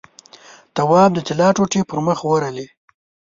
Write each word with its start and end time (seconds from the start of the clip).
تواب 0.75 1.11
د 1.13 1.19
طلا 1.27 1.49
ټوټې 1.55 1.81
پر 1.89 1.99
مخ 2.05 2.19
ورغلې. 2.29 2.67